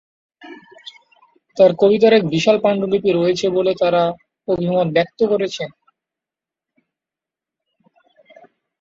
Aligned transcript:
তাঁর 1.57 1.71
কবিতার 1.81 2.13
এক 2.15 2.33
বিশাল 2.33 2.57
পাণ্ডুলিপি 2.63 3.09
রয়েছে 3.11 3.45
বলে 3.57 3.71
তাঁরা 3.81 4.03
অভিমত 4.47 4.87
ব্যক্ত 4.95 5.19
করেছেন। 5.31 5.69